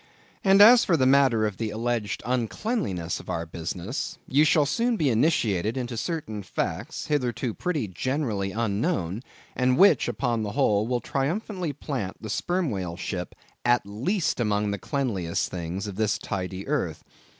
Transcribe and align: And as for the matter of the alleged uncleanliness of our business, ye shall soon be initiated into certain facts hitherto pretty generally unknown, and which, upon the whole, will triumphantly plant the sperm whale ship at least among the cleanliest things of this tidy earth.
And 0.43 0.63
as 0.63 0.83
for 0.83 0.97
the 0.97 1.05
matter 1.05 1.45
of 1.45 1.57
the 1.57 1.69
alleged 1.69 2.23
uncleanliness 2.25 3.19
of 3.19 3.29
our 3.29 3.45
business, 3.45 4.17
ye 4.27 4.43
shall 4.43 4.65
soon 4.65 4.97
be 4.97 5.11
initiated 5.11 5.77
into 5.77 5.95
certain 5.95 6.41
facts 6.41 7.05
hitherto 7.05 7.53
pretty 7.53 7.87
generally 7.87 8.51
unknown, 8.51 9.21
and 9.55 9.77
which, 9.77 10.07
upon 10.07 10.41
the 10.41 10.53
whole, 10.53 10.87
will 10.87 11.01
triumphantly 11.01 11.71
plant 11.71 12.19
the 12.19 12.31
sperm 12.31 12.71
whale 12.71 12.97
ship 12.97 13.35
at 13.63 13.85
least 13.85 14.39
among 14.39 14.71
the 14.71 14.79
cleanliest 14.79 15.51
things 15.51 15.85
of 15.85 15.97
this 15.97 16.17
tidy 16.17 16.67
earth. 16.67 17.03